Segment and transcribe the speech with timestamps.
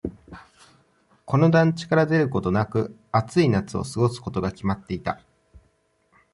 [1.25, 5.21] この団地から出ることなく、暑い夏を過ごすことが決まっていた。